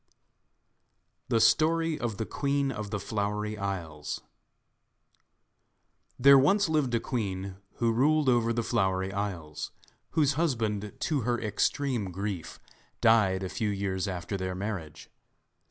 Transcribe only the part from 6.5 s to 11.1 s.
lived a queen who ruled over the Flowery Isles, whose husband,